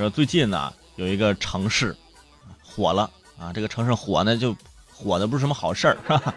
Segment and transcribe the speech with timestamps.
[0.00, 1.94] 说最近呢有一个城市
[2.64, 4.56] 火了啊，这个城市火呢就
[4.90, 6.34] 火的不是什么好事儿，是吧？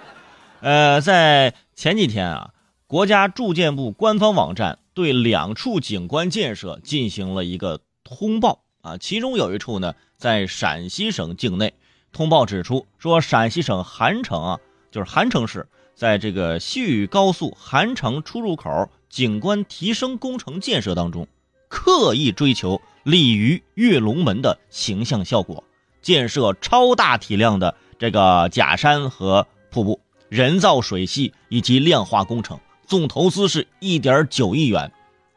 [0.59, 2.53] 呃，在前几天啊，
[2.87, 11.73] 国家住建部官方网站对两处景观建设进行了一个通报啊，其中有一处呢在陕西省境内。
[12.11, 14.59] 通报指出，说陕西省韩城啊，
[14.91, 21.27] 就是韩城市，在这个西域高速韩城出入口景观提升工程建设当中，
[21.69, 25.63] 刻意追求鲤鱼跃龙门的形象效果，
[26.01, 29.99] 建设超大体量的这个假山和瀑布。
[30.29, 34.91] 人造水系以及亮化工程总投资是一点九亿元，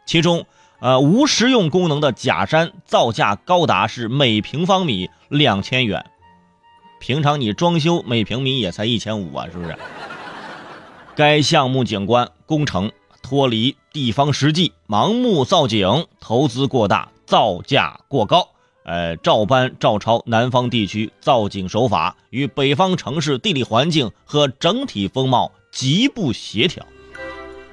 [0.07, 0.47] 其中，
[0.81, 6.07] 呃，无实用功能的假山造价高达是每平方米两千元。
[6.99, 9.77] 平常你装修每平米也才一千五啊，是不是？
[11.15, 12.91] 该项目景观工程
[13.23, 18.49] 脱离地方实际，盲目造景，投资过大，造价过高。
[18.85, 26.87] 呃，照搬照抄南方地区造景手法，与北方城市地理环境和整体风貌极不协调。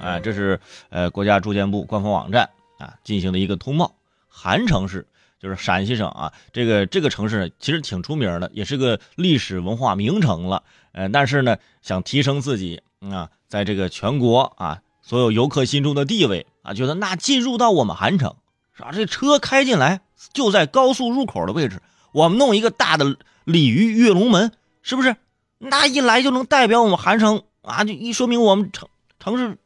[0.00, 0.58] 啊，这是
[0.90, 3.94] 呃国家住建部官方网站啊进行的一个通报。
[4.28, 5.06] 韩城市
[5.38, 10.64] 就是陕西省啊，这个这个城市其实挺出名的，也是个历史文化名城了。
[10.90, 18.34] 呃，但是呢，想提升自己啊，在这个全国啊所有游客心中的地位啊，觉得那进入到我们韩城。
[18.76, 18.90] 是吧？
[18.92, 20.00] 这车开进来
[20.32, 21.80] 就在高速入口的位置，
[22.12, 25.16] 我们弄一个大的鲤鱼跃龙门，是不是？
[25.58, 29.56] 那一来就能代表我们韩城啊，就一说明我们城城市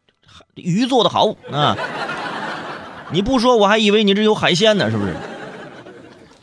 [0.54, 1.76] 鱼做的好啊！
[3.10, 5.16] 你不说我还以为你这有海鲜呢，是不是？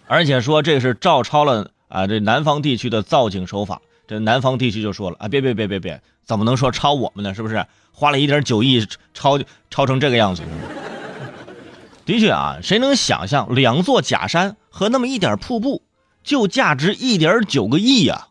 [0.07, 3.81] 而且说这是照抄了啊，这南方地区的造景手法。
[4.07, 7.33] 这南方地区就说了啊，别别别别别，怎么能说抄我们呢？
[7.33, 7.65] 是不是？
[7.91, 10.43] 花了一点九亿抄抄成这个样子？
[12.05, 15.81] 的确啊，谁能想象两座假山和那么一点瀑布，
[16.23, 18.27] 就价值一点九个亿呀？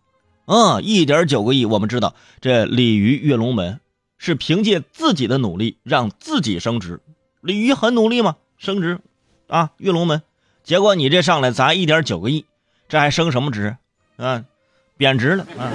[0.46, 1.64] 嗯，一点九个亿。
[1.64, 3.80] 我们知道这鲤鱼跃龙门
[4.16, 7.00] 是凭借自己的努力让自己升值，
[7.40, 9.00] 鲤鱼很努力嘛，升值
[9.48, 10.22] 啊，跃龙门。
[10.62, 12.44] 结果你这上来砸一点九个亿，
[12.88, 13.76] 这还升什么值？
[14.16, 14.44] 啊，
[14.96, 15.72] 贬值了啊！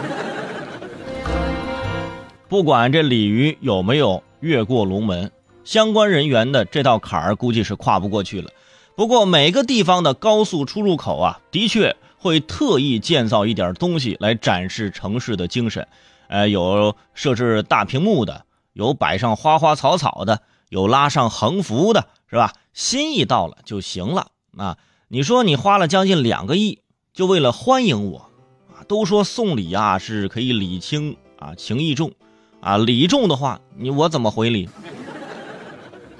[2.48, 5.30] 不管这鲤鱼有没有越过龙门。
[5.70, 8.50] 相关人员的这道坎儿估计是跨不过去了。
[8.96, 15.88] 不过每个地方的高速出入口啊，的确会特意建造一点东西来展示城市的精神。
[16.28, 22.52] 呃，有设置大屏幕的，有摆上花花草草的，有拉上横幅的，是吧？
[22.74, 24.76] 心意到了就行了啊！
[25.08, 26.80] 你说你花了将近两个亿，
[27.14, 28.32] 就为了欢迎我
[28.74, 28.82] 啊？
[28.88, 32.12] 都说送礼啊是可以礼轻啊情意重
[32.60, 34.68] 啊，礼重的话，你我怎么回礼？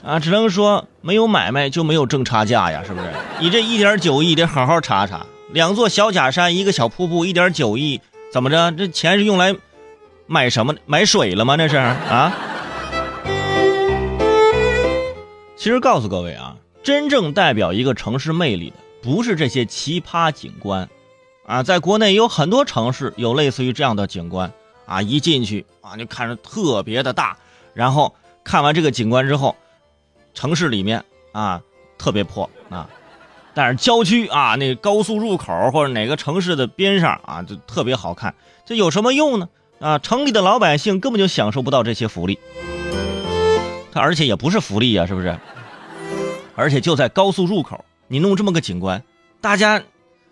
[0.02, 3.12] 啊，只能说没有买卖就没有挣差价呀，是不是？
[3.40, 8.00] 你这一点九亿得好好查查，两座小假山，一个小瀑布，一点九亿，
[8.32, 8.72] 怎么着？
[8.72, 9.54] 这钱是用来
[10.26, 10.74] 买什么？
[10.86, 11.58] 买水了吗？
[11.58, 12.34] 这是啊？
[15.58, 20.88] 其实告诉各位啊，真正代表一个城市魅力的，不是这些奇葩景观，
[21.46, 24.50] 啊，在国内有很多城市有类似于这样的景观，
[24.86, 27.38] 啊，一进去啊就看着特别的大，
[27.74, 29.54] 然后看完这个景观之后。
[30.40, 31.62] 城市里面啊
[31.98, 32.88] 特别破啊，
[33.54, 38.34] 但是郊区啊那高速入口或者哪个城市的边上啊就特别好看，
[38.66, 39.50] 这有什么用呢？
[39.82, 42.40] 啊，城里的老百姓根本就享受不到这些福利，
[43.92, 45.38] 它而且也不是福利呀，是不是？
[46.56, 49.04] 而且就在高速入口，你弄这么个景观，
[49.42, 49.84] 大家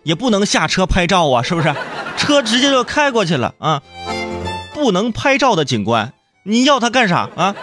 [0.03, 1.75] 也不能下车拍照啊，是不是？
[2.15, 3.83] 车直接就开过去了啊，
[4.73, 6.13] 不能拍照的景观，
[6.43, 7.53] 你要它干啥啊？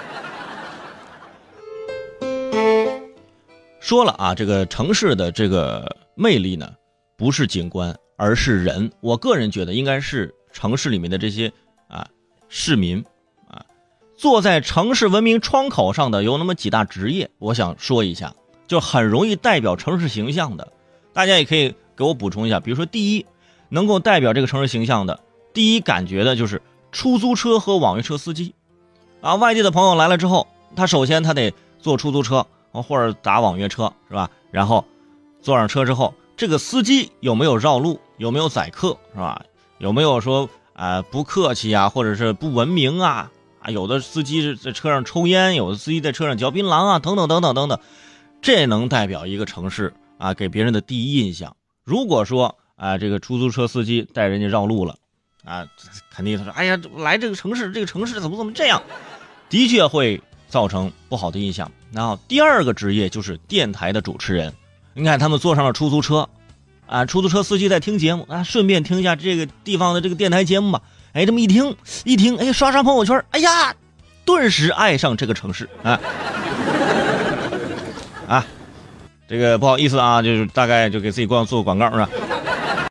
[3.94, 6.68] 说了啊，这个城市的这个魅力呢，
[7.16, 8.90] 不是景观，而是人。
[9.00, 11.52] 我个人觉得，应该是城市里面的这些
[11.86, 12.04] 啊
[12.48, 13.04] 市民
[13.46, 13.64] 啊，
[14.16, 18.34] 坐在城市文明窗口上的有那么几大职业，我想说一下，
[18.66, 20.72] 就很容易代表城市形象的。
[21.12, 23.24] 大家也可以给我补充一下，比如说，第一，
[23.68, 25.20] 能够代表这个城市形象的，
[25.52, 26.60] 第一感觉的就是
[26.90, 28.56] 出租车和网约车司机
[29.20, 29.36] 啊。
[29.36, 32.44] 外地的朋友来了之后，他首先他得坐出租车。
[32.82, 34.30] 或者打网约车是吧？
[34.50, 34.84] 然后
[35.40, 38.00] 坐上车之后，这个司机有没有绕路？
[38.16, 39.44] 有没有宰客是吧？
[39.78, 43.30] 有没有说啊不客气啊，或者是不文明啊？
[43.60, 47.78] 啊，有的司机在车上抽烟，有的司机在车上嚼槟榔啊，等等等等等等。
[48.40, 51.56] 这能代表一个城市啊给别人的第一印象。
[51.82, 54.96] 如果说啊这个出租车司机带人家绕路了，
[55.44, 55.66] 啊，
[56.10, 58.82] 肯定他说哎呀来这个城市，这个城市怎么怎么这样？
[59.48, 60.20] 的确会
[60.54, 61.68] 造成不好的印象。
[61.90, 64.54] 然后第二个职业就是电台的主持人，
[64.94, 66.28] 你看他们坐上了出租车，
[66.86, 70.80] 啊，出租车司机在听节目啊，顺便听一下这个地方的这个电台节目吧。
[71.12, 73.74] 哎，这么一听一听，哎，刷刷朋友圈，哎呀，
[74.24, 76.00] 顿时爱上这个城市啊
[78.28, 78.46] 啊！
[79.26, 82.08] 这个不好意思啊，就是大概就给自己光做个广告是吧？